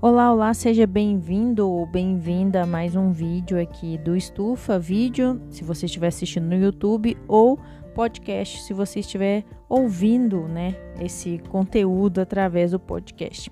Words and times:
Olá, 0.00 0.32
olá, 0.32 0.54
seja 0.54 0.86
bem-vindo 0.86 1.68
ou 1.68 1.84
bem-vinda 1.84 2.62
a 2.62 2.66
mais 2.66 2.94
um 2.94 3.10
vídeo 3.10 3.60
aqui 3.60 3.98
do 3.98 4.14
Estufa 4.14 4.78
Vídeo, 4.78 5.42
se 5.50 5.64
você 5.64 5.86
estiver 5.86 6.06
assistindo 6.06 6.44
no 6.44 6.54
YouTube, 6.54 7.18
ou 7.26 7.58
podcast, 7.96 8.62
se 8.62 8.72
você 8.72 9.00
estiver 9.00 9.42
ouvindo, 9.68 10.46
né, 10.46 10.76
esse 11.00 11.38
conteúdo 11.48 12.20
através 12.20 12.70
do 12.70 12.78
podcast. 12.78 13.50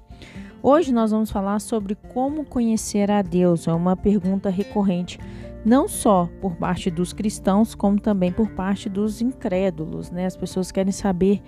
Hoje 0.63 0.93
nós 0.93 1.11
vamos 1.11 1.33
falar 1.33 1.59
sobre 1.59 1.97
como 2.15 2.45
conhecer 2.45 3.11
a 3.11 3.23
Deus. 3.23 3.67
É 3.67 3.73
uma 3.73 3.97
pergunta 3.97 4.49
recorrente, 4.49 5.19
não 5.65 5.89
só 5.89 6.31
por 6.41 6.55
parte 6.55 6.93
dos 6.93 7.13
cristãos, 7.13 7.75
como 7.75 7.99
também 7.99 8.31
por 8.31 8.51
parte 8.51 8.89
dos 8.89 9.21
incrédulos, 9.21 10.13
né? 10.13 10.27
As 10.27 10.37
pessoas 10.37 10.71
querem 10.71 10.93
saber 10.93 11.43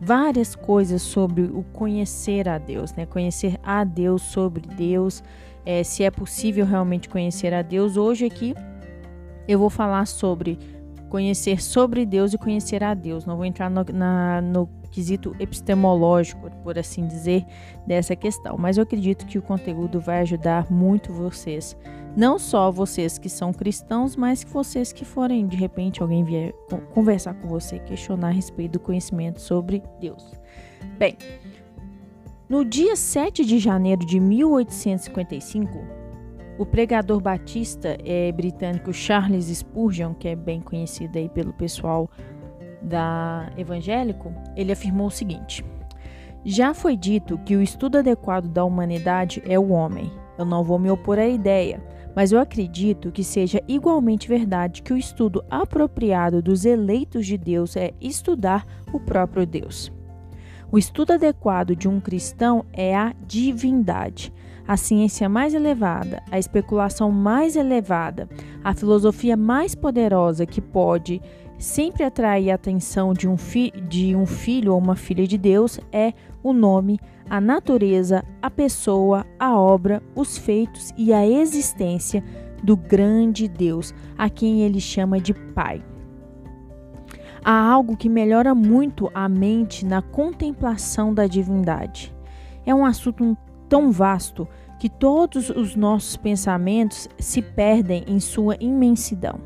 várias 0.00 0.54
coisas 0.54 1.02
sobre 1.02 1.42
o 1.42 1.64
conhecer 1.72 2.48
a 2.48 2.58
Deus, 2.58 2.92
né? 2.94 3.06
Conhecer 3.06 3.58
a 3.62 3.84
Deus 3.84 4.22
sobre 4.22 4.66
Deus, 4.66 5.22
é, 5.64 5.82
se 5.82 6.02
é 6.02 6.10
possível 6.10 6.66
realmente 6.66 7.08
conhecer 7.08 7.54
a 7.54 7.62
Deus. 7.62 7.96
Hoje 7.96 8.26
aqui 8.26 8.54
eu 9.46 9.58
vou 9.58 9.70
falar 9.70 10.06
sobre 10.06 10.58
conhecer 11.08 11.62
sobre 11.62 12.04
Deus 12.04 12.32
e 12.32 12.38
conhecer 12.38 12.82
a 12.82 12.94
Deus. 12.94 13.24
Não 13.24 13.36
vou 13.36 13.44
entrar 13.44 13.70
no, 13.70 13.84
na, 13.92 14.40
no 14.40 14.68
quesito 14.90 15.34
epistemológico, 15.38 16.50
por 16.62 16.78
assim 16.78 17.06
dizer, 17.06 17.44
dessa 17.86 18.14
questão, 18.14 18.56
mas 18.56 18.76
eu 18.76 18.82
acredito 18.82 19.26
que 19.26 19.38
o 19.38 19.42
conteúdo 19.42 20.00
vai 20.00 20.20
ajudar 20.20 20.70
muito 20.70 21.12
vocês 21.12 21.76
não 22.16 22.38
só 22.38 22.70
vocês 22.70 23.18
que 23.18 23.28
são 23.28 23.52
cristãos, 23.52 24.14
mas 24.14 24.44
que 24.44 24.50
vocês 24.50 24.92
que 24.92 25.04
forem, 25.04 25.46
de 25.46 25.56
repente, 25.56 26.00
alguém 26.00 26.22
vier 26.22 26.52
conversar 26.92 27.34
com 27.34 27.48
você, 27.48 27.78
questionar 27.80 28.28
a 28.28 28.32
respeito 28.32 28.72
do 28.72 28.80
conhecimento 28.80 29.40
sobre 29.40 29.82
Deus. 30.00 30.32
Bem, 30.96 31.16
no 32.48 32.64
dia 32.64 32.94
7 32.94 33.44
de 33.44 33.58
janeiro 33.58 34.06
de 34.06 34.20
1855, 34.20 36.03
o 36.58 36.64
pregador 36.64 37.20
batista 37.20 37.96
é, 38.04 38.30
britânico 38.30 38.92
Charles 38.92 39.46
Spurgeon, 39.46 40.14
que 40.14 40.28
é 40.28 40.36
bem 40.36 40.60
conhecido 40.60 41.18
aí 41.18 41.28
pelo 41.28 41.52
pessoal 41.52 42.08
da 42.80 43.50
evangélico, 43.56 44.32
ele 44.54 44.72
afirmou 44.72 45.08
o 45.08 45.10
seguinte: 45.10 45.64
Já 46.44 46.72
foi 46.72 46.96
dito 46.96 47.38
que 47.38 47.56
o 47.56 47.62
estudo 47.62 47.98
adequado 47.98 48.48
da 48.48 48.64
humanidade 48.64 49.42
é 49.46 49.58
o 49.58 49.70
homem. 49.70 50.10
Eu 50.38 50.44
não 50.44 50.62
vou 50.62 50.78
me 50.78 50.90
opor 50.90 51.18
à 51.18 51.26
ideia, 51.26 51.82
mas 52.14 52.30
eu 52.30 52.38
acredito 52.38 53.10
que 53.10 53.24
seja 53.24 53.62
igualmente 53.66 54.28
verdade 54.28 54.82
que 54.82 54.92
o 54.92 54.96
estudo 54.96 55.44
apropriado 55.50 56.42
dos 56.42 56.64
eleitos 56.64 57.26
de 57.26 57.36
Deus 57.36 57.76
é 57.76 57.92
estudar 58.00 58.66
o 58.92 59.00
próprio 59.00 59.46
Deus. 59.46 59.92
O 60.70 60.78
estudo 60.78 61.12
adequado 61.12 61.76
de 61.76 61.88
um 61.88 62.00
cristão 62.00 62.64
é 62.72 62.96
a 62.96 63.14
divindade, 63.26 64.32
a 64.66 64.76
ciência 64.76 65.28
mais 65.28 65.54
elevada, 65.54 66.22
a 66.30 66.38
especulação 66.38 67.10
mais 67.10 67.56
elevada, 67.56 68.28
a 68.62 68.74
filosofia 68.74 69.36
mais 69.36 69.74
poderosa 69.74 70.46
que 70.46 70.60
pode 70.60 71.20
sempre 71.58 72.02
atrair 72.02 72.50
a 72.50 72.54
atenção 72.54 73.12
de 73.12 73.28
um, 73.28 73.36
de 73.88 74.16
um 74.16 74.26
filho 74.26 74.72
ou 74.72 74.78
uma 74.78 74.96
filha 74.96 75.26
de 75.26 75.38
Deus 75.38 75.78
é 75.92 76.12
o 76.42 76.52
nome, 76.52 76.98
a 77.28 77.40
natureza, 77.40 78.24
a 78.42 78.50
pessoa, 78.50 79.24
a 79.38 79.58
obra, 79.58 80.02
os 80.14 80.36
feitos 80.36 80.92
e 80.96 81.12
a 81.12 81.26
existência 81.26 82.22
do 82.62 82.76
grande 82.76 83.46
Deus, 83.46 83.94
a 84.16 84.28
quem 84.28 84.62
ele 84.62 84.80
chama 84.80 85.20
de 85.20 85.34
Pai. 85.34 85.82
Há 87.44 87.70
algo 87.70 87.96
que 87.96 88.08
melhora 88.08 88.54
muito 88.54 89.10
a 89.14 89.28
mente 89.28 89.84
na 89.84 90.00
contemplação 90.00 91.12
da 91.12 91.26
divindade. 91.26 92.14
É 92.64 92.74
um 92.74 92.86
assunto 92.86 93.36
tão 93.68 93.90
vasto 93.90 94.46
que 94.78 94.88
todos 94.88 95.50
os 95.50 95.74
nossos 95.74 96.16
pensamentos 96.16 97.08
se 97.18 97.40
perdem 97.40 98.04
em 98.06 98.20
sua 98.20 98.56
imensidão. 98.60 99.38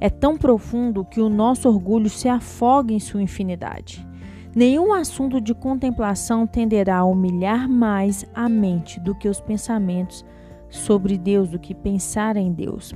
É 0.00 0.08
tão 0.08 0.36
profundo 0.36 1.04
que 1.04 1.20
o 1.20 1.28
nosso 1.28 1.68
orgulho 1.68 2.08
se 2.08 2.28
afoga 2.28 2.92
em 2.92 2.98
sua 2.98 3.22
infinidade. 3.22 4.06
Nenhum 4.54 4.92
assunto 4.92 5.40
de 5.40 5.54
contemplação 5.54 6.46
tenderá 6.46 6.98
a 6.98 7.04
humilhar 7.04 7.68
mais 7.68 8.24
a 8.34 8.48
mente 8.48 8.98
do 8.98 9.14
que 9.14 9.28
os 9.28 9.40
pensamentos 9.40 10.24
sobre 10.68 11.18
Deus, 11.18 11.50
do 11.50 11.58
que 11.58 11.74
pensar 11.74 12.36
em 12.36 12.52
Deus. 12.52 12.94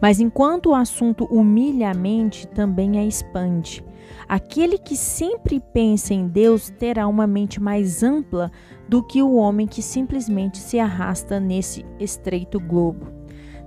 Mas 0.00 0.20
enquanto 0.20 0.70
o 0.70 0.74
assunto 0.74 1.24
humilha 1.26 1.90
a 1.90 1.94
mente, 1.94 2.46
também 2.48 2.98
a 2.98 3.04
expande. 3.04 3.84
Aquele 4.28 4.78
que 4.78 4.96
sempre 4.96 5.60
pensa 5.60 6.14
em 6.14 6.26
Deus 6.26 6.70
terá 6.70 7.06
uma 7.06 7.26
mente 7.26 7.60
mais 7.60 8.02
ampla 8.02 8.50
do 8.88 9.02
que 9.02 9.22
o 9.22 9.34
homem 9.34 9.66
que 9.66 9.82
simplesmente 9.82 10.58
se 10.58 10.78
arrasta 10.78 11.40
nesse 11.40 11.84
estreito 11.98 12.58
globo. 12.60 13.06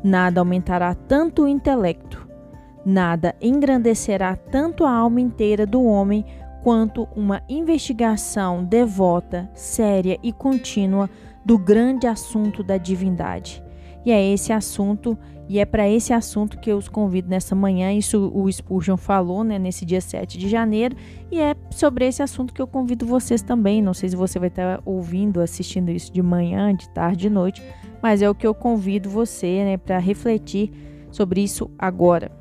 Nada 0.04 0.42
aumentará 0.42 0.94
tanto 0.94 1.44
o 1.44 1.48
intelecto, 1.48 2.28
nada 2.86 3.36
engrandecerá 3.42 4.36
tanto 4.36 4.86
a 4.86 4.92
alma 4.92 5.20
inteira 5.20 5.66
do 5.66 5.84
homem 5.84 6.26
quanto 6.64 7.08
uma 7.16 7.42
investigação 7.48 8.64
devota, 8.64 9.50
séria 9.54 10.18
e 10.22 10.32
contínua 10.32 11.10
do 11.44 11.58
grande 11.58 12.08
assunto 12.08 12.64
da 12.64 12.78
divindade. 12.78 13.64
E 14.07 14.12
é 14.12 14.25
esse 14.31 14.53
assunto, 14.53 15.18
e 15.50 15.59
é 15.59 15.66
para 15.66 15.85
esse 15.90 16.13
assunto 16.13 16.57
que 16.62 16.72
eu 16.72 16.78
os 16.78 16.88
convido 16.88 17.28
nessa 17.28 17.53
manhã. 17.53 17.91
Isso 17.91 18.31
o 18.34 18.50
Spurgeon 18.50 18.95
falou, 18.95 19.44
né, 19.44 19.59
nesse 19.59 19.84
dia 19.84 20.00
7 20.00 20.38
de 20.38 20.47
janeiro, 20.47 20.95
e 21.29 21.41
é 21.41 21.53
sobre 21.69 22.07
esse 22.07 22.23
assunto 22.23 22.53
que 22.53 22.62
eu 22.62 22.68
convido 22.68 23.06
vocês 23.06 23.41
também. 23.41 23.81
Não 23.81 23.94
sei 23.94 24.07
se 24.07 24.16
você 24.16 24.40
vai 24.40 24.47
estar 24.47 24.81
ouvindo, 24.85 25.41
assistindo 25.41 25.91
isso 25.91 26.09
de 26.13 26.22
manhã, 26.22 26.73
de 26.73 26.88
tarde, 26.88 27.23
de 27.23 27.29
noite, 27.29 27.62
mas 28.01 28.22
é 28.22 28.29
o 28.29 28.34
que 28.34 28.47
eu 28.47 28.56
convido 28.56 29.09
você, 29.09 29.66
né, 29.66 29.75
para 29.75 30.00
refletir 30.00 30.72
sobre 31.12 31.41
isso 31.41 31.69
agora. 31.78 32.31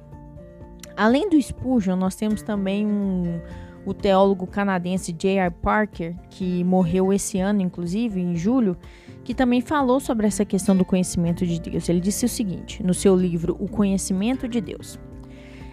Além 0.97 1.29
do 1.29 1.43
Spurgeon, 1.43 1.97
nós 1.97 2.15
temos 2.15 2.43
também 2.43 2.87
um 2.87 3.41
o 3.87 3.95
teólogo 3.95 4.47
canadense 4.49 5.13
J.R. 5.13 5.55
Parker, 5.63 6.17
que 6.29 6.65
morreu 6.65 7.13
esse 7.13 7.39
ano, 7.39 7.63
inclusive, 7.63 8.21
em 8.21 8.35
julho, 8.35 8.77
que 9.25 9.33
também 9.33 9.61
falou 9.61 10.01
sobre 10.01 10.27
essa 10.27 10.45
questão 10.45 10.77
do 10.77 10.85
conhecimento 10.85 11.47
de 11.47 11.61
Deus. 11.61 11.89
Ele 11.89 12.01
disse 12.01 12.27
o 12.27 12.29
seguinte 12.29 12.83
no 12.83 12.93
seu 12.93 13.15
livro 13.15 13.57
O 13.61 13.69
Conhecimento 13.69 14.49
de 14.49 14.61
Deus: 14.61 14.99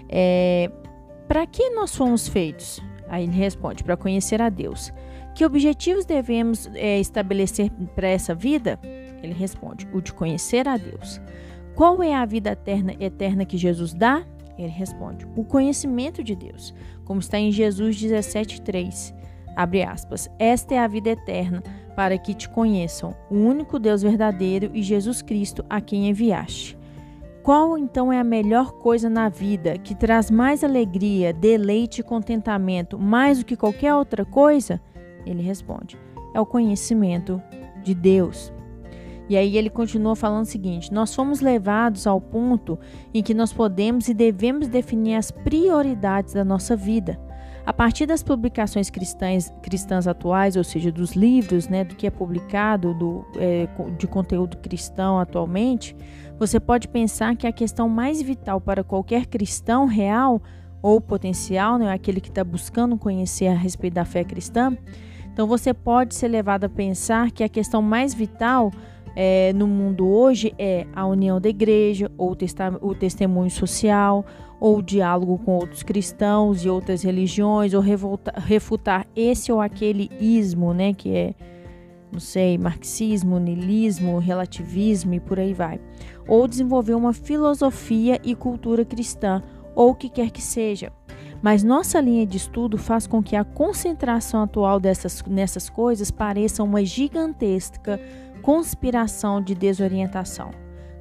é, 0.08 0.72
Para 1.28 1.46
que 1.48 1.72
nós 1.72 1.96
fomos 1.96 2.28
feitos? 2.28 2.80
Aí 3.10 3.24
ele 3.24 3.34
responde: 3.34 3.84
Para 3.84 3.98
conhecer 3.98 4.42
a 4.42 4.50
Deus. 4.50 4.94
Que 5.34 5.44
objetivos 5.44 6.06
devemos 6.06 6.70
é, 6.76 7.00
estabelecer 7.00 7.72
para 7.96 8.08
essa 8.08 8.36
vida? 8.36 8.80
Ele 9.24 9.34
responde: 9.34 9.88
O 9.92 10.02
de 10.02 10.14
conhecer 10.14 10.68
a 10.68 10.78
Deus. 10.78 11.20
Qual 11.74 12.04
é 12.04 12.14
a 12.14 12.24
vida 12.24 12.52
eterna, 12.52 12.94
eterna 13.00 13.44
que 13.44 13.58
Jesus 13.58 13.94
dá? 13.96 14.24
Ele 14.58 14.70
responde: 14.70 15.28
O 15.36 15.44
conhecimento 15.44 16.24
de 16.24 16.36
Deus, 16.36 16.74
como 17.06 17.20
está 17.20 17.38
em 17.38 17.52
Jesus 17.52 17.96
17:3. 17.98 19.14
Abre 19.56 19.84
aspas. 19.84 20.30
Esta 20.40 20.76
é 20.76 20.80
a 20.80 20.88
vida 20.88 21.12
eterna, 21.12 21.62
para 21.96 22.18
que 22.18 22.34
te 22.34 22.50
conheçam, 22.50 23.16
o 23.30 23.36
único 23.36 23.78
Deus 23.78 24.02
verdadeiro 24.02 24.72
e 24.74 24.82
Jesus 24.82 25.22
Cristo, 25.22 25.64
a 25.70 25.80
quem 25.80 26.10
enviaste. 26.10 26.78
Qual 27.44 27.78
então 27.78 28.12
é 28.12 28.18
a 28.18 28.24
melhor 28.24 28.72
coisa 28.72 29.10
na 29.10 29.28
vida 29.28 29.78
que 29.78 29.94
traz 29.94 30.32
mais 30.32 30.64
alegria, 30.64 31.34
deleite 31.34 32.00
e 32.00 32.04
contentamento 32.04 32.98
mais 32.98 33.40
do 33.40 33.46
que 33.46 33.58
qualquer 33.58 33.94
outra 33.94 34.24
coisa? 34.24 34.82
Ele 35.26 35.42
responde: 35.42 35.98
é 36.34 36.40
o 36.40 36.46
conhecimento 36.46 37.42
de 37.84 37.94
Deus. 37.94 38.53
E 39.30 39.38
aí 39.38 39.58
ele 39.58 39.70
continua 39.70 40.16
falando 40.16 40.44
o 40.44 40.50
seguinte: 40.50 40.92
nós 40.92 41.14
fomos 41.14 41.40
levados 41.40 42.06
ao 42.08 42.20
ponto 42.20 42.78
em 43.14 43.24
que 43.24 43.34
nós 43.34 43.54
podemos 43.54 44.08
e 44.08 44.14
devemos 44.14 44.68
definir 44.68 45.16
as 45.16 45.32
prioridades 45.32 46.34
da 46.34 46.44
nossa 46.44 46.76
vida. 46.76 47.20
A 47.66 47.72
partir 47.72 48.06
das 48.06 48.22
publicações 48.22 48.90
cristãs, 48.90 49.54
cristãs 49.62 50.06
atuais, 50.06 50.58
ou 50.58 50.66
seja, 50.66 50.92
dos 50.92 51.14
livros, 51.14 51.70
né, 51.70 51.86
do 51.86 51.96
que 51.96 52.06
é 52.06 52.10
publicado 52.10 52.94
do, 52.94 53.26
é, 53.38 53.70
de 53.98 54.06
conteúdo 54.06 54.58
cristão 54.58 55.18
atualmente, 55.18 55.96
você 56.38 56.60
pode 56.60 56.90
pensar 56.90 57.38
que 57.38 57.48
a 57.48 57.54
questão 57.54 57.88
mais 57.88 58.22
vital 58.22 58.60
para 58.60 58.84
qualquer 58.84 59.28
cristão 59.28 59.86
real 59.86 60.42
ou 60.82 61.00
potencial, 61.00 61.78
né, 61.78 61.90
aquele 61.94 62.20
que 62.20 62.28
está 62.28 62.44
buscando 62.44 62.98
conhecer 62.98 63.48
a 63.48 63.56
respeito 63.56 63.94
da 63.94 64.04
fé 64.04 64.26
cristã, 64.26 64.78
então 65.32 65.48
você 65.48 65.74
pode 65.74 66.14
ser 66.16 66.28
levado 66.28 66.66
a 66.66 66.70
pensar 66.70 67.32
que 67.32 67.46
a 67.46 67.50
questão 67.50 67.82
mais 67.82 68.14
vital 68.14 68.72
é, 69.16 69.54
no 69.54 69.68
mundo 69.68 70.08
hoje 70.08 70.54
é 70.58 70.88
a 70.96 71.06
união 71.06 71.40
da 71.40 71.50
igreja, 71.50 72.12
ou 72.18 72.36
o 72.82 72.96
testemunho 72.96 73.50
social, 73.50 74.26
ou 74.60 74.82
diálogo 74.82 75.38
com 75.40 75.56
outros 75.56 75.84
cristãos 75.84 76.64
e 76.64 76.70
outras 76.70 77.04
religiões, 77.04 77.74
ou 77.74 77.82
revolta, 77.82 78.34
refutar 78.38 79.06
esse 79.16 79.52
ou 79.52 79.62
aquele 79.62 80.10
ismo, 80.20 80.74
né, 80.74 80.94
que 80.94 81.16
é, 81.16 81.36
não 82.12 82.20
sei, 82.20 82.58
marxismo, 82.58 83.40
niilismo, 83.40 84.20
relativismo 84.20 85.14
e 85.14 85.20
por 85.20 85.40
aí 85.40 85.54
vai. 85.54 85.80
Ou 86.28 86.48
desenvolver 86.48 86.94
uma 86.94 87.14
filosofia 87.14 88.20
e 88.24 88.34
cultura 88.34 88.86
cristã, 88.86 89.44
ou 89.76 89.92
o 89.92 89.96
que 89.96 90.10
quer 90.10 90.32
que 90.32 90.42
seja. 90.42 90.92
Mas 91.42 91.62
nossa 91.62 92.00
linha 92.00 92.26
de 92.26 92.38
estudo 92.38 92.78
faz 92.78 93.06
com 93.06 93.22
que 93.22 93.36
a 93.36 93.44
concentração 93.44 94.44
atual 94.44 94.80
dessas, 94.80 95.22
nessas 95.24 95.70
coisas 95.70 96.10
pareça 96.10 96.64
uma 96.64 96.86
gigantesca 96.86 98.00
conspiração 98.44 99.42
de 99.42 99.56
desorientação. 99.56 100.52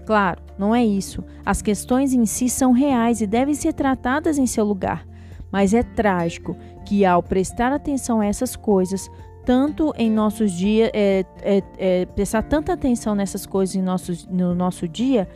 Claro, 0.06 0.40
não 0.58 0.74
é 0.74 0.82
isso. 0.84 1.22
As 1.44 1.60
questões 1.60 2.14
em 2.14 2.24
si 2.24 2.48
são 2.48 2.72
reais 2.72 3.20
e 3.20 3.26
devem 3.26 3.54
ser 3.54 3.74
tratadas 3.74 4.38
em 4.38 4.46
seu 4.46 4.64
lugar. 4.64 5.06
Mas 5.50 5.74
é 5.74 5.82
trágico 5.82 6.56
que, 6.86 7.04
ao 7.04 7.22
prestar 7.22 7.72
atenção 7.72 8.20
a 8.20 8.26
essas 8.26 8.56
coisas, 8.56 9.10
tanto 9.44 9.92
em 9.98 10.10
nossos 10.10 10.52
dias, 10.52 10.90
é, 10.94 11.24
é, 11.42 11.62
é, 11.78 12.06
prestar 12.06 12.42
tanta 12.42 12.72
atenção 12.72 13.14
nessas 13.14 13.44
coisas 13.44 13.74
em 13.74 13.82
nossos, 13.82 14.26
no 14.26 14.54
nosso 14.54 14.88
dia, 14.88 15.28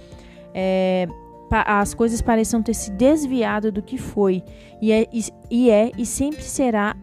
é, 0.55 1.07
as 1.51 1.93
coisas 1.93 2.23
pareçam 2.23 2.63
ter 2.63 2.75
se 2.75 2.91
desviado 2.91 3.71
do 3.71 3.83
que 3.83 3.99
foi 3.99 4.43
e 4.81 4.91
é, 4.91 5.07
e, 5.13 5.25
e 5.51 5.71
é 5.71 5.93
e 5.97 6.05
sempre 6.05 6.43
será 6.43 6.97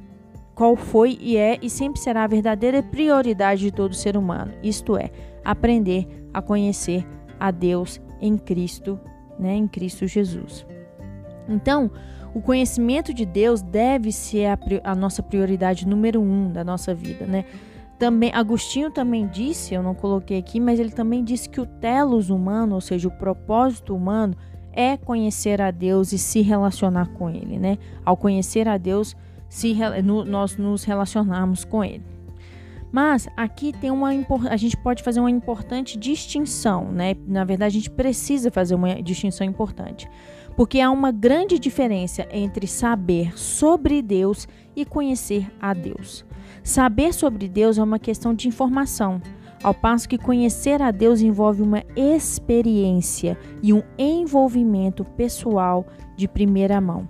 qual 0.56 0.76
foi 0.76 1.18
e 1.20 1.38
é 1.38 1.58
e 1.62 1.70
sempre 1.70 2.00
será 2.00 2.24
a 2.24 2.28
verdadeira 2.28 2.82
prioridade 2.84 3.62
de 3.62 3.72
todo 3.72 3.96
ser 3.96 4.16
humano, 4.16 4.54
isto 4.62 4.98
é, 4.98 5.10
aprender 5.44 6.08
a 6.34 6.42
conhecer 6.42 7.06
a 7.40 7.52
Deus 7.52 8.02
em 8.22 8.38
Cristo, 8.38 9.00
né, 9.38 9.54
em 9.56 9.68
Cristo 9.68 10.08
Jesus. 10.08 10.66
Então, 11.48 11.92
o 12.34 12.42
conhecimento 12.42 13.14
de 13.14 13.26
Deus 13.26 13.62
deve 13.62 14.12
ser 14.12 14.46
a, 14.46 14.58
a 14.84 14.96
nossa 14.96 15.22
prioridade 15.22 15.88
número 15.88 16.22
um 16.22 16.52
da 16.52 16.64
nossa 16.64 16.94
vida, 16.94 17.26
né? 17.26 17.46
Também 18.00 18.32
Agostinho 18.34 18.90
também 18.90 19.28
disse, 19.28 19.74
eu 19.74 19.84
não 19.84 19.94
coloquei 19.94 20.38
aqui, 20.38 20.60
mas 20.60 20.80
ele 20.80 20.92
também 20.92 21.24
disse 21.24 21.48
que 21.48 21.62
o 21.62 21.66
telos 21.66 22.30
humano, 22.30 22.76
ou 22.76 22.82
seja, 22.82 23.08
o 23.08 23.12
propósito 23.12 23.96
humano, 23.96 24.36
é 24.74 24.98
conhecer 24.98 25.62
a 25.62 25.70
Deus 25.70 26.12
e 26.12 26.18
se 26.18 26.42
relacionar 26.42 27.10
com 27.14 27.30
Ele, 27.30 27.60
né? 27.60 27.78
Ao 28.04 28.18
conhecer 28.18 28.68
a 28.68 28.78
Deus, 28.78 29.16
se, 29.54 29.78
no, 30.04 30.26
nós 30.26 30.58
nos 30.58 30.84
relacionarmos 30.84 31.64
com 31.64 31.84
Ele. 31.84 32.02
Mas 32.92 33.28
aqui 33.38 33.72
tem 33.72 33.92
uma 33.92 34.10
a 34.50 34.58
gente 34.58 34.76
pode 34.76 35.04
fazer 35.04 35.20
uma 35.20 35.30
importante 35.30 35.96
distinção, 35.98 36.92
né? 36.92 37.16
Na 37.28 37.44
verdade, 37.44 37.78
a 37.78 37.80
gente 37.80 37.92
precisa 37.92 38.50
fazer 38.50 38.74
uma 38.74 39.00
distinção 39.02 39.46
importante, 39.46 40.10
porque 40.56 40.82
há 40.82 40.90
uma 40.90 41.12
grande 41.12 41.60
diferença 41.60 42.28
entre 42.32 42.66
saber 42.66 43.38
sobre 43.38 44.02
Deus 44.02 44.48
e 44.76 44.86
conhecer 44.86 45.48
a 45.62 45.72
Deus. 45.72 46.26
Saber 46.64 47.14
sobre 47.14 47.48
Deus 47.48 47.78
é 47.78 47.84
uma 47.84 48.00
questão 48.00 48.34
de 48.34 48.48
informação, 48.48 49.22
ao 49.62 49.74
passo 49.74 50.10
que 50.10 50.18
conhecer 50.18 50.82
a 50.82 50.90
Deus 50.90 51.22
envolve 51.22 51.62
uma 51.62 51.84
experiência 51.96 53.38
e 53.62 53.72
um 53.72 53.84
envolvimento 54.00 55.06
pessoal 55.06 55.86
de 56.18 56.28
primeira 56.28 56.82
mão. 56.82 57.08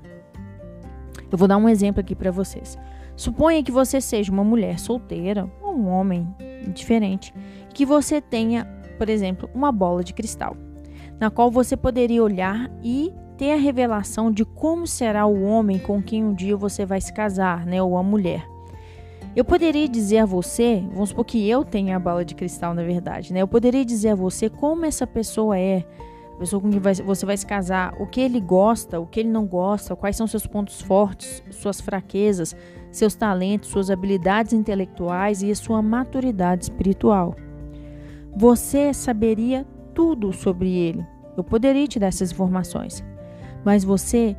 Eu 1.34 1.38
vou 1.40 1.48
dar 1.48 1.58
um 1.58 1.68
exemplo 1.68 2.00
aqui 2.00 2.14
para 2.14 2.30
vocês. 2.30 2.78
Suponha 3.16 3.64
que 3.64 3.72
você 3.72 4.00
seja 4.00 4.32
uma 4.32 4.44
mulher 4.44 4.78
solteira 4.78 5.50
ou 5.64 5.74
um 5.74 5.88
homem 5.88 6.28
diferente, 6.72 7.34
que 7.74 7.88
você 7.88 8.22
tenha, 8.22 8.66
por 9.00 9.10
exemplo, 9.10 9.50
uma 9.52 9.72
bola 9.72 10.04
de 10.04 10.14
cristal, 10.14 10.56
na 11.20 11.32
qual 11.32 11.50
você 11.50 11.76
poderia 11.76 12.24
olhar 12.24 12.70
e 12.84 13.12
ter 13.36 13.52
a 13.52 13.56
revelação 13.56 14.32
de 14.32 14.46
como 14.46 14.86
será 14.86 15.26
o 15.26 15.42
homem 15.42 15.80
com 15.80 16.04
quem 16.04 16.24
um 16.24 16.36
dia 16.36 16.56
você 16.56 16.86
vai 16.86 17.02
se 17.02 17.12
casar, 17.12 17.66
né, 17.66 17.82
ou 17.82 17.98
a 17.98 18.04
mulher. 18.04 18.48
Eu 19.36 19.44
poderia 19.44 19.90
dizer 19.90 20.20
a 20.20 20.26
você, 20.28 20.84
vamos 20.92 21.10
supor 21.10 21.26
que 21.26 21.50
eu 21.50 21.66
tenha 21.66 21.96
a 21.96 22.00
bala 22.00 22.24
de 22.24 22.36
cristal, 22.36 22.76
na 22.76 22.84
verdade, 22.84 23.34
né? 23.34 23.42
Eu 23.42 23.48
poderia 23.48 23.84
dizer 23.84 24.10
a 24.10 24.16
você 24.16 24.52
como 24.52 24.86
essa 24.86 25.08
pessoa 25.08 25.58
é, 25.58 25.84
a 26.36 26.40
pessoa 26.40 26.62
com 26.62 26.70
quem 26.70 26.80
você 26.80 27.26
vai 27.26 27.38
se 27.38 27.46
casar, 27.46 27.94
o 28.00 28.08
que 28.08 28.20
ele 28.20 28.42
gosta, 28.42 29.00
o 29.00 29.06
que 29.06 29.20
ele 29.20 29.30
não 29.30 29.46
gosta, 29.46 29.96
quais 29.96 30.16
são 30.16 30.28
seus 30.28 30.48
pontos 30.48 30.82
fortes, 30.82 31.44
suas 31.52 31.80
fraquezas, 31.80 32.56
seus 32.92 33.16
talentos, 33.16 33.70
suas 33.70 33.90
habilidades 33.90 34.54
intelectuais 34.54 35.42
e 35.44 35.52
a 35.52 35.56
sua 35.56 35.82
maturidade 35.82 36.64
espiritual. 36.64 37.36
Você 38.36 38.94
saberia 38.94 39.66
tudo 39.94 40.34
sobre 40.34 40.70
ele. 40.70 41.06
Eu 41.38 41.44
poderia 41.44 41.88
te 41.88 42.00
dar 42.00 42.08
essas 42.08 42.32
informações. 42.32 43.04
Mas 43.64 43.84
você, 43.84 44.36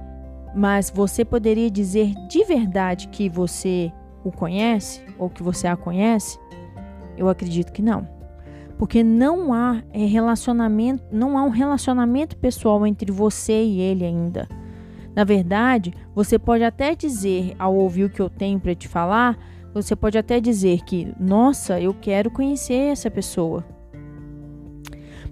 mas 0.54 0.90
você 0.90 1.24
poderia 1.24 1.70
dizer 1.70 2.12
de 2.28 2.44
verdade 2.44 3.08
que 3.08 3.28
você 3.28 3.92
o 4.24 4.32
conhece 4.32 5.02
ou 5.18 5.30
que 5.30 5.42
você 5.42 5.66
a 5.66 5.76
conhece? 5.76 6.38
Eu 7.16 7.28
acredito 7.28 7.72
que 7.72 7.82
não. 7.82 8.13
Porque 8.78 9.02
não 9.02 9.52
há 9.52 9.82
é, 9.92 10.04
relacionamento, 10.04 11.02
não 11.12 11.38
há 11.38 11.42
um 11.44 11.50
relacionamento 11.50 12.36
pessoal 12.36 12.86
entre 12.86 13.10
você 13.12 13.62
e 13.62 13.80
ele 13.80 14.04
ainda. 14.04 14.48
Na 15.14 15.22
verdade, 15.22 15.94
você 16.14 16.38
pode 16.38 16.64
até 16.64 16.94
dizer, 16.94 17.54
ao 17.58 17.74
ouvir 17.74 18.04
o 18.04 18.10
que 18.10 18.20
eu 18.20 18.28
tenho 18.28 18.58
para 18.58 18.74
te 18.74 18.88
falar, 18.88 19.38
você 19.72 19.94
pode 19.94 20.18
até 20.18 20.40
dizer 20.40 20.82
que, 20.84 21.12
nossa, 21.18 21.80
eu 21.80 21.94
quero 21.94 22.30
conhecer 22.30 22.92
essa 22.92 23.10
pessoa. 23.10 23.64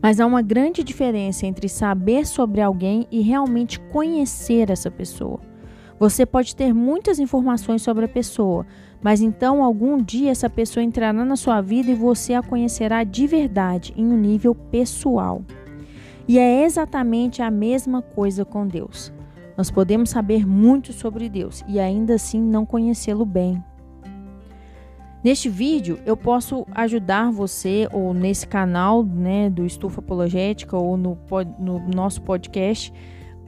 Mas 0.01 0.19
há 0.19 0.27
uma 0.27 0.43
grande 0.43 0.83
diferença 0.83 1.47
entre 1.47 1.69
saber 1.69 2.27
sobre 2.27 2.61
alguém 2.61 3.07
e 3.11 3.21
realmente 3.21 3.79
conhecer 3.93 4.71
essa 4.71 4.91
pessoa. 4.91 5.41
Você 6.03 6.27
pode 6.27 6.57
ter 6.57 6.75
muitas 6.75 7.21
informações 7.21 7.81
sobre 7.81 8.07
a 8.07 8.09
pessoa, 8.09 8.67
mas 9.01 9.21
então 9.21 9.63
algum 9.63 10.03
dia 10.03 10.33
essa 10.33 10.51
pessoa 10.51 10.83
entrará 10.83 11.25
na 11.25 11.37
sua 11.37 11.61
vida 11.61 11.93
e 11.93 11.95
você 11.95 12.35
a 12.35 12.43
conhecerá 12.43 13.05
de 13.05 13.25
verdade, 13.25 13.95
em 13.97 14.05
um 14.05 14.17
nível 14.17 14.53
pessoal. 14.53 15.45
E 16.27 16.41
é 16.41 16.65
exatamente 16.65 17.41
a 17.41 17.53
mesma 17.53 18.03
coisa 18.03 18.45
com 18.45 18.67
Deus. 18.67 19.13
Nós 19.57 19.71
podemos 19.71 20.11
saber 20.11 20.45
muito 20.45 20.93
sobre 20.93 21.29
Deus 21.29 21.63
e 21.69 21.79
ainda 21.79 22.15
assim 22.15 22.41
não 22.41 22.67
conhecê-lo 22.67 23.25
bem. 23.25 23.63
Neste 25.23 25.49
vídeo 25.49 26.01
eu 26.05 26.17
posso 26.17 26.67
ajudar 26.73 27.31
você 27.31 27.89
ou 27.93 28.13
nesse 28.13 28.45
canal 28.45 29.05
né, 29.05 29.49
do 29.49 29.65
Estufa 29.65 30.01
Apologética 30.01 30.77
ou 30.77 30.97
no, 30.97 31.17
no 31.61 31.79
nosso 31.95 32.23
podcast 32.23 32.93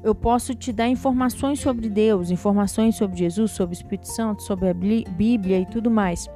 eu 0.05 0.15
posso 0.15 0.55
te 0.55 0.71
dar 0.71 0.87
informações 0.87 1.59
sobre 1.61 1.89
Deus, 1.89 2.31
informações 2.31 2.95
sobre 2.95 3.17
Jesus, 3.17 3.53
sobre 3.53 3.75
o 3.75 3.79
Espírito 3.79 4.09
Santo, 4.09 4.43
sobre 4.43 4.69
a 4.69 4.75
Bíblia 4.75 5.59
e 5.59 5.67
tudo 5.67 5.91
mais. 5.91 6.29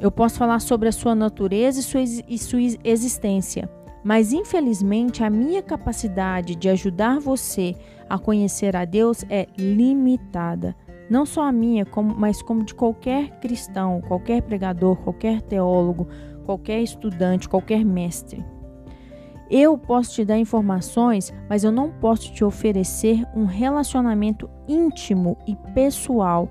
Eu 0.00 0.10
posso 0.10 0.38
falar 0.38 0.58
sobre 0.60 0.88
a 0.88 0.92
sua 0.92 1.14
natureza 1.14 1.80
e 1.80 1.82
sua, 1.82 2.00
e 2.00 2.38
sua 2.38 2.60
existência, 2.82 3.70
mas 4.02 4.32
infelizmente 4.32 5.22
a 5.22 5.28
minha 5.28 5.62
capacidade 5.62 6.54
de 6.54 6.70
ajudar 6.70 7.20
você 7.20 7.76
a 8.08 8.18
conhecer 8.18 8.74
a 8.74 8.86
Deus 8.86 9.22
é 9.28 9.46
limitada. 9.58 10.74
Não 11.10 11.26
só 11.26 11.42
a 11.42 11.52
minha, 11.52 11.84
como, 11.84 12.14
mas 12.16 12.40
como 12.40 12.64
de 12.64 12.74
qualquer 12.74 13.38
cristão, 13.38 14.00
qualquer 14.08 14.40
pregador, 14.40 14.96
qualquer 14.96 15.42
teólogo, 15.42 16.08
qualquer 16.46 16.80
estudante, 16.80 17.48
qualquer 17.48 17.84
mestre. 17.84 18.42
Eu 19.50 19.78
posso 19.78 20.12
te 20.12 20.24
dar 20.24 20.38
informações, 20.38 21.32
mas 21.48 21.62
eu 21.62 21.70
não 21.70 21.90
posso 21.90 22.32
te 22.32 22.44
oferecer 22.44 23.24
um 23.34 23.44
relacionamento 23.44 24.50
íntimo 24.66 25.36
e 25.46 25.54
pessoal 25.72 26.50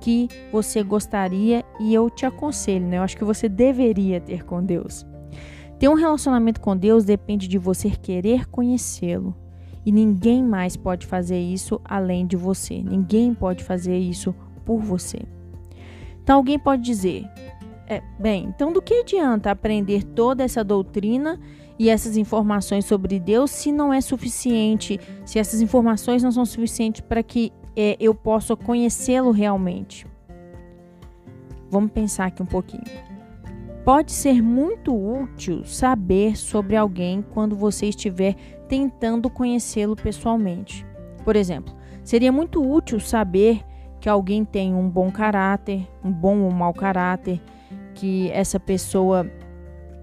que 0.00 0.28
você 0.50 0.82
gostaria 0.82 1.64
e 1.78 1.94
eu 1.94 2.10
te 2.10 2.26
aconselho, 2.26 2.86
né? 2.86 2.98
Eu 2.98 3.02
acho 3.02 3.16
que 3.16 3.24
você 3.24 3.48
deveria 3.48 4.20
ter 4.20 4.44
com 4.44 4.62
Deus. 4.62 5.06
Ter 5.78 5.88
um 5.88 5.94
relacionamento 5.94 6.60
com 6.60 6.76
Deus 6.76 7.04
depende 7.04 7.46
de 7.46 7.58
você 7.58 7.90
querer 7.90 8.48
conhecê-lo. 8.48 9.34
E 9.84 9.90
ninguém 9.90 10.42
mais 10.42 10.76
pode 10.76 11.06
fazer 11.06 11.40
isso 11.40 11.80
além 11.84 12.26
de 12.26 12.36
você. 12.36 12.82
Ninguém 12.82 13.34
pode 13.34 13.64
fazer 13.64 13.98
isso 13.98 14.34
por 14.64 14.80
você. 14.80 15.20
Então 16.22 16.36
alguém 16.36 16.58
pode 16.58 16.82
dizer: 16.82 17.28
é, 17.92 18.02
bem, 18.18 18.44
então 18.44 18.72
do 18.72 18.80
que 18.80 18.94
adianta 18.94 19.50
aprender 19.50 20.02
toda 20.02 20.42
essa 20.42 20.64
doutrina 20.64 21.38
e 21.78 21.90
essas 21.90 22.16
informações 22.16 22.84
sobre 22.84 23.18
Deus 23.18 23.50
se 23.50 23.70
não 23.70 23.92
é 23.92 24.00
suficiente, 24.00 24.98
se 25.24 25.38
essas 25.38 25.60
informações 25.60 26.22
não 26.22 26.32
são 26.32 26.44
suficientes 26.44 27.00
para 27.02 27.22
que 27.22 27.52
é, 27.76 27.96
eu 28.00 28.14
possa 28.14 28.56
conhecê-lo 28.56 29.30
realmente? 29.30 30.06
Vamos 31.70 31.92
pensar 31.92 32.26
aqui 32.26 32.42
um 32.42 32.46
pouquinho. 32.46 32.84
Pode 33.84 34.12
ser 34.12 34.40
muito 34.42 34.94
útil 34.94 35.64
saber 35.64 36.36
sobre 36.36 36.76
alguém 36.76 37.24
quando 37.32 37.56
você 37.56 37.86
estiver 37.86 38.34
tentando 38.68 39.28
conhecê-lo 39.28 39.96
pessoalmente. 39.96 40.86
Por 41.24 41.34
exemplo, 41.34 41.74
seria 42.04 42.30
muito 42.30 42.62
útil 42.62 43.00
saber 43.00 43.62
que 44.00 44.08
alguém 44.08 44.44
tem 44.44 44.74
um 44.74 44.88
bom 44.88 45.10
caráter, 45.10 45.88
um 46.04 46.12
bom 46.12 46.40
ou 46.40 46.50
mau 46.50 46.72
caráter, 46.72 47.40
que 48.02 48.28
essa 48.32 48.58
pessoa 48.58 49.30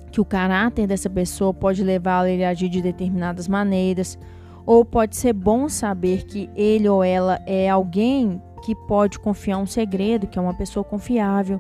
que 0.09 0.21
o 0.21 0.25
caráter 0.25 0.87
dessa 0.87 1.09
pessoa 1.09 1.53
pode 1.53 1.83
levá-la 1.83 2.29
a 2.29 2.49
agir 2.49 2.69
de 2.69 2.81
determinadas 2.81 3.45
maneiras, 3.45 4.17
ou 4.65 4.85
pode 4.85 5.17
ser 5.17 5.33
bom 5.33 5.67
saber 5.67 6.23
que 6.23 6.49
ele 6.55 6.87
ou 6.87 7.03
ela 7.03 7.41
é 7.45 7.69
alguém 7.69 8.41
que 8.63 8.73
pode 8.73 9.19
confiar 9.19 9.57
um 9.57 9.65
segredo, 9.65 10.27
que 10.27 10.39
é 10.39 10.41
uma 10.41 10.53
pessoa 10.53 10.81
confiável. 10.81 11.59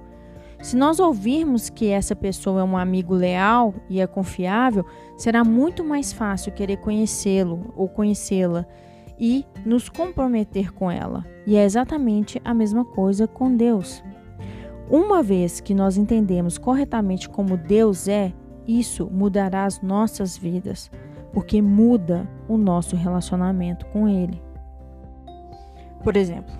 Se 0.61 0.77
nós 0.77 0.97
ouvirmos 1.01 1.69
que 1.69 1.89
essa 1.89 2.15
pessoa 2.15 2.61
é 2.61 2.63
um 2.63 2.77
amigo 2.77 3.13
leal 3.13 3.73
e 3.89 3.99
é 3.99 4.07
confiável, 4.07 4.85
será 5.17 5.43
muito 5.43 5.83
mais 5.83 6.13
fácil 6.13 6.53
querer 6.53 6.77
conhecê-lo 6.77 7.73
ou 7.75 7.89
conhecê-la. 7.89 8.65
e 9.21 9.45
nos 9.65 9.89
comprometer 9.89 10.71
com 10.71 10.89
ela. 10.89 11.25
E 11.45 11.57
é 11.57 11.65
exatamente 11.65 12.41
a 12.45 12.53
mesma 12.53 12.85
coisa 12.85 13.27
com 13.27 13.53
Deus. 13.53 14.01
Uma 14.89 15.21
vez 15.21 15.59
que 15.59 15.75
nós 15.75 15.97
entendemos 15.97 16.57
corretamente 16.57 17.29
como 17.29 17.55
Deus 17.55 18.07
é, 18.07 18.33
isso 18.67 19.07
mudará 19.11 19.65
as 19.65 19.81
nossas 19.81 20.35
vidas, 20.35 20.89
porque 21.31 21.61
muda 21.61 22.27
o 22.47 22.57
nosso 22.57 22.95
relacionamento 22.95 23.85
com 23.87 24.07
Ele. 24.07 24.41
Por 26.03 26.17
exemplo, 26.17 26.53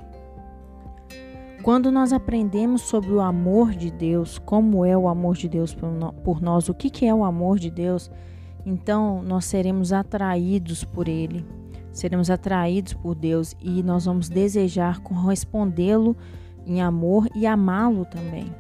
quando 1.64 1.92
nós 1.92 2.14
aprendemos 2.14 2.84
sobre 2.84 3.12
o 3.12 3.20
amor 3.20 3.72
de 3.72 3.90
Deus, 3.90 4.38
como 4.38 4.86
é 4.86 4.96
o 4.96 5.08
amor 5.08 5.36
de 5.36 5.50
Deus 5.50 5.76
por 6.24 6.42
nós, 6.42 6.70
o 6.70 6.74
que 6.74 7.06
é 7.06 7.14
o 7.14 7.24
amor 7.24 7.58
de 7.58 7.72
Deus, 7.72 8.12
então 8.66 9.24
nós 9.24 9.46
seremos 9.46 9.92
atraídos 9.92 10.84
por 10.84 11.08
Ele, 11.08 11.46
seremos 11.92 12.30
atraídos 12.30 12.94
por 12.94 13.16
Deus 13.16 13.56
e 13.60 13.82
nós 13.82 14.06
vamos 14.06 14.30
desejar 14.30 15.00
correspondê-lo 15.00 16.16
em 16.70 16.82
amor 16.84 17.28
e 17.36 17.48
amá-lo 17.48 18.06
também. 18.06 18.54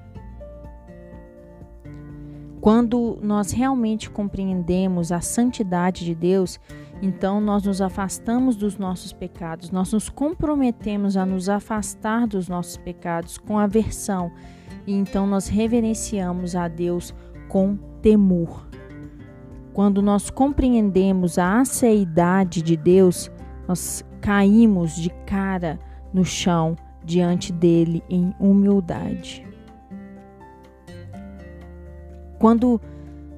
Quando 2.59 3.19
nós 3.21 3.51
realmente 3.51 4.09
compreendemos 4.09 5.11
a 5.11 5.21
santidade 5.21 6.03
de 6.03 6.15
Deus, 6.15 6.59
então 7.01 7.39
nós 7.39 7.63
nos 7.63 7.79
afastamos 7.81 8.57
dos 8.57 8.77
nossos 8.77 9.13
pecados, 9.13 9.71
nós 9.71 9.93
nos 9.93 10.09
comprometemos 10.09 11.15
a 11.15 11.25
nos 11.25 11.47
afastar 11.47 12.27
dos 12.27 12.49
nossos 12.49 12.75
pecados 12.75 13.37
com 13.37 13.57
aversão, 13.57 14.31
e 14.85 14.93
então 14.93 15.25
nós 15.25 15.47
reverenciamos 15.47 16.55
a 16.55 16.67
Deus 16.67 17.13
com 17.47 17.77
temor. 18.01 18.67
Quando 19.71 20.01
nós 20.01 20.29
compreendemos 20.29 21.37
a 21.37 21.61
aceidade 21.61 22.61
de 22.61 22.75
Deus, 22.75 23.31
nós 23.67 24.03
caímos 24.19 24.95
de 24.95 25.09
cara 25.25 25.79
no 26.11 26.25
chão 26.25 26.75
diante 27.09 27.51
dele 27.51 28.03
em 28.07 28.31
humildade. 28.39 29.43
Quando 32.37 32.79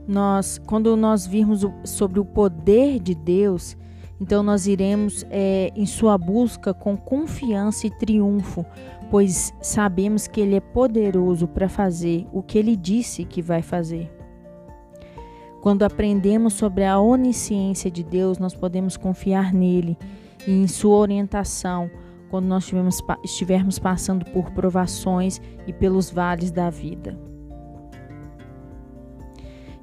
nós, 0.06 0.60
quando 0.68 0.96
nós 0.98 1.26
virmos 1.26 1.66
sobre 1.86 2.20
o 2.20 2.26
poder 2.26 3.00
de 3.00 3.16
Deus, 3.16 3.78
então 4.20 4.44
nós 4.44 4.68
iremos 4.68 5.26
é, 5.30 5.72
em 5.74 5.86
sua 5.86 6.18
busca 6.18 6.74
com 6.74 6.98
confiança 6.98 7.88
e 7.88 7.92
triunfo, 7.92 8.66
pois 9.10 9.54
sabemos 9.62 10.28
que 10.28 10.42
Ele 10.42 10.56
é 10.56 10.60
poderoso 10.60 11.48
para 11.48 11.70
fazer 11.70 12.28
o 12.34 12.44
que 12.44 12.58
Ele 12.58 12.76
disse 12.76 13.24
que 13.24 13.42
vai 13.42 13.62
fazer. 13.62 14.12
Quando 15.62 15.84
aprendemos 15.84 16.56
sobre 16.56 16.84
a 16.84 17.00
onisciência 17.00 17.90
de 17.90 18.04
Deus, 18.04 18.38
nós 18.38 18.54
podemos 18.54 18.98
confiar 18.98 19.54
nele 19.54 19.98
e 20.46 20.52
em 20.52 20.68
sua 20.68 20.98
orientação 20.98 21.90
quando 22.32 22.46
nós 22.46 22.72
estivermos 23.26 23.78
passando 23.78 24.24
por 24.24 24.52
provações 24.52 25.42
e 25.68 25.74
pelos 25.74 26.10
vales 26.10 26.50
da 26.50 26.70
vida. 26.70 27.20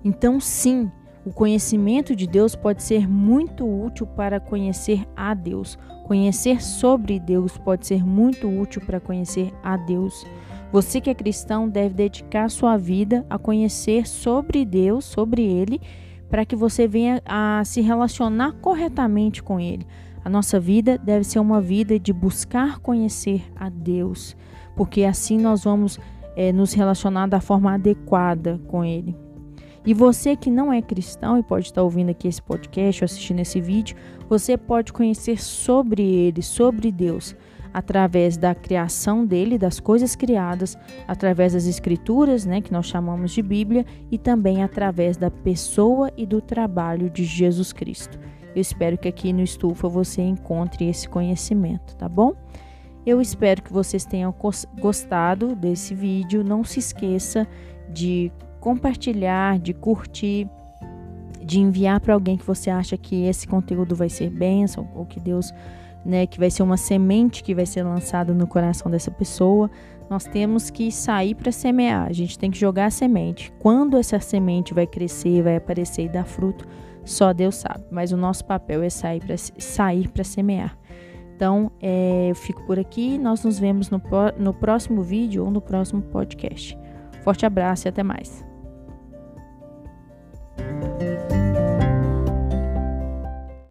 Então, 0.03 0.41
sim, 0.41 0.91
o 1.27 1.31
conhecimento 1.31 2.17
de 2.17 2.27
Deus 2.27 2.57
pode 2.57 2.83
ser 2.83 3.07
muito 3.07 3.67
útil 3.67 4.07
para 4.07 4.41
conhecer 4.41 5.07
a 5.15 5.35
Deus. 5.35 5.79
Conhecer 6.07 6.63
sobre 6.63 7.21
Deus 7.21 7.59
pode 7.59 7.87
ser 7.87 8.03
muito 8.03 8.49
útil 8.49 8.81
para 8.87 8.99
conhecer 8.99 9.53
a 9.63 9.77
Deus. 9.77 10.25
Você 10.73 11.03
que 11.03 11.11
é 11.11 11.15
cristão 11.15 11.69
deve 11.69 11.95
dedicar 11.95 12.51
sua 12.51 12.79
vida 12.79 13.27
a 13.29 13.39
conhecer 13.39 14.09
sobre 14.09 14.65
Deus, 14.65 15.05
sobre 15.05 15.43
Ele, 15.43 15.83
para 16.31 16.47
que 16.47 16.57
você 16.57 16.89
venha 16.89 17.21
a 17.27 17.63
se 17.65 17.83
relacionar 17.83 18.53
corretamente 18.63 19.43
com 19.43 19.61
Ele 19.61 19.87
a 20.25 20.29
nossa 20.29 20.59
vida 20.59 20.99
deve 20.99 21.25
ser 21.25 21.39
uma 21.39 21.61
vida 21.61 21.99
de 21.99 22.13
buscar 22.13 22.79
conhecer 22.79 23.45
a 23.57 23.69
Deus, 23.69 24.37
porque 24.77 25.05
assim 25.05 25.39
nós 25.39 25.65
vamos 25.65 25.99
é, 26.37 26.53
nos 26.53 26.73
relacionar 26.73 27.27
da 27.27 27.41
forma 27.41 27.75
adequada 27.75 28.61
com 28.69 28.85
Ele. 28.85 29.17
E 29.87 29.95
você 29.95 30.37
que 30.37 30.51
não 30.51 30.73
é 30.73 30.83
cristão 30.83 31.39
e 31.39 31.43
pode 31.43 31.67
estar 31.67 31.83
ouvindo 31.83 32.11
aqui 32.11 32.29
esse 32.29 32.43
podcast 32.43 33.03
ou 33.03 33.07
assistindo 33.07 33.41
esse 33.41 33.61
vídeo, 33.61 33.97
você 34.29 34.57
pode 34.57 34.93
conhecer 34.93 35.41
sobre 35.41 36.03
Ele, 36.03 36.43
sobre 36.43 36.93
Deus, 36.93 37.35
através 37.73 38.37
da 38.37 38.55
criação 38.55 39.25
dele, 39.25 39.57
das 39.57 39.81
coisas 39.81 40.15
criadas, 40.15 40.77
através 41.07 41.55
das 41.55 41.67
escrituras, 41.67 42.45
né, 42.45 42.61
que 42.61 42.73
nós 42.73 42.87
chamamos 42.87 43.31
de 43.33 43.43
Bíblia, 43.43 43.87
e 44.11 44.19
também 44.19 44.63
através 44.63 45.17
da 45.17 45.31
pessoa 45.31 46.11
e 46.17 46.27
do 46.27 46.41
trabalho 46.41 47.09
de 47.09 47.25
Jesus 47.25 47.73
Cristo. 47.73 48.19
Eu 48.59 48.63
espero 48.63 48.99
que 48.99 49.07
aqui 49.07 49.33
no 49.33 49.41
Estufa 49.41 49.89
você 49.89 50.21
encontre 50.21 50.89
esse 50.89 51.09
conhecimento, 51.09 51.95
tá 51.95 52.09
bom? 52.09 52.35
Eu 53.07 53.21
espero 53.21 53.63
que 53.63 53.73
vocês 53.73 54.05
tenham 54.05 54.35
gostado 54.81 55.55
desse 55.55 55.95
vídeo. 55.95 56.43
Não 56.43 56.65
se 56.65 56.81
esqueça 56.81 57.47
de 57.89 58.33
compartilhar, 58.59 59.61
de 59.61 59.73
curtir, 59.73 60.49
de 61.41 61.61
enviar 61.61 62.01
para 62.01 62.15
alguém 62.15 62.37
que 62.37 62.45
você 62.45 62.69
acha 62.69 62.97
que 62.97 63.27
esse 63.27 63.47
conteúdo 63.47 63.95
vai 63.95 64.09
ser 64.09 64.29
bênção 64.29 64.89
ou 64.93 65.07
que 65.07 65.21
Deus, 65.21 65.55
né, 66.05 66.27
que 66.27 66.39
vai 66.39 66.51
ser 66.51 66.63
uma 66.63 66.77
semente 66.77 67.43
que 67.43 67.55
vai 67.55 67.67
ser 67.67 67.83
lançada 67.83 68.33
no 68.33 68.47
coração 68.47 68.91
dessa 68.91 69.11
pessoa. 69.11 69.71
Nós 70.09 70.25
temos 70.25 70.71
que 70.71 70.91
sair 70.91 71.35
para 71.35 71.53
semear. 71.53 72.07
A 72.09 72.13
gente 72.13 72.39
tem 72.39 72.51
que 72.51 72.59
jogar 72.59 72.87
a 72.87 72.91
semente. 72.91 73.53
Quando 73.59 73.99
essa 73.99 74.19
semente 74.19 74.73
vai 74.73 74.87
crescer, 74.87 75.43
vai 75.43 75.57
aparecer 75.57 76.05
e 76.05 76.09
dar 76.09 76.25
fruto, 76.25 76.67
só 77.05 77.33
Deus 77.33 77.57
sabe, 77.57 77.85
mas 77.91 78.13
o 78.13 78.17
nosso 78.17 78.45
papel 78.45 78.83
é 78.83 78.91
sair 78.91 79.21
para 79.21 79.37
sair 79.37 80.11
semear. 80.25 80.77
Então, 81.35 81.71
é, 81.81 82.31
eu 82.31 82.35
fico 82.35 82.65
por 82.65 82.81
aqui. 82.81 83.17
Nós 83.17 83.45
nos 83.45 83.61
vemos 83.61 83.91
no, 83.91 84.03
no 84.37 84.53
próximo 84.53 85.03
vídeo 85.03 85.45
ou 85.45 85.51
no 85.51 85.61
próximo 85.61 86.03
podcast. 86.03 86.77
Forte 87.23 87.47
abraço 87.47 87.87
e 87.87 87.89
até 87.89 88.03
mais. 88.03 88.45